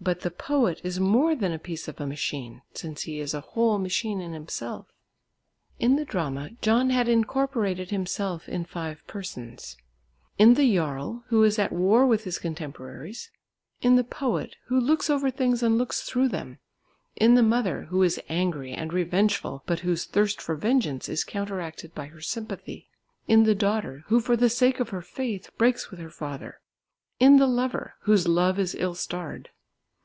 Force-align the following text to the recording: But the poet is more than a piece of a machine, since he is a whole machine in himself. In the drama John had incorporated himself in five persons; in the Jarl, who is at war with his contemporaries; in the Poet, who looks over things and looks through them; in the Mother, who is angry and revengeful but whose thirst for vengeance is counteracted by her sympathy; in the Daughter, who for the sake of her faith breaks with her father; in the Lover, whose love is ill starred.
But 0.00 0.20
the 0.20 0.30
poet 0.30 0.80
is 0.84 1.00
more 1.00 1.34
than 1.34 1.52
a 1.52 1.58
piece 1.58 1.86
of 1.88 2.00
a 2.00 2.06
machine, 2.06 2.62
since 2.72 3.02
he 3.02 3.18
is 3.18 3.34
a 3.34 3.40
whole 3.40 3.78
machine 3.80 4.20
in 4.20 4.32
himself. 4.32 4.86
In 5.80 5.96
the 5.96 6.04
drama 6.04 6.50
John 6.62 6.90
had 6.90 7.08
incorporated 7.08 7.90
himself 7.90 8.48
in 8.48 8.64
five 8.64 9.04
persons; 9.08 9.76
in 10.38 10.54
the 10.54 10.72
Jarl, 10.72 11.24
who 11.28 11.42
is 11.42 11.58
at 11.58 11.72
war 11.72 12.06
with 12.06 12.22
his 12.24 12.38
contemporaries; 12.38 13.32
in 13.82 13.96
the 13.96 14.04
Poet, 14.04 14.54
who 14.68 14.78
looks 14.80 15.10
over 15.10 15.32
things 15.32 15.64
and 15.64 15.76
looks 15.76 16.00
through 16.02 16.28
them; 16.28 16.58
in 17.16 17.34
the 17.34 17.42
Mother, 17.42 17.82
who 17.90 18.02
is 18.04 18.20
angry 18.28 18.72
and 18.72 18.92
revengeful 18.92 19.64
but 19.66 19.80
whose 19.80 20.04
thirst 20.04 20.40
for 20.40 20.54
vengeance 20.54 21.08
is 21.08 21.24
counteracted 21.24 21.92
by 21.92 22.06
her 22.06 22.20
sympathy; 22.20 22.88
in 23.26 23.42
the 23.42 23.54
Daughter, 23.54 24.04
who 24.06 24.20
for 24.20 24.36
the 24.36 24.48
sake 24.48 24.78
of 24.78 24.90
her 24.90 25.02
faith 25.02 25.50
breaks 25.58 25.90
with 25.90 25.98
her 25.98 26.08
father; 26.08 26.60
in 27.18 27.36
the 27.36 27.48
Lover, 27.48 27.96
whose 28.02 28.28
love 28.28 28.60
is 28.60 28.76
ill 28.76 28.94
starred. 28.94 29.50